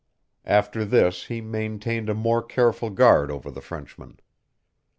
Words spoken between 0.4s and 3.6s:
After this he maintained a more careful guard over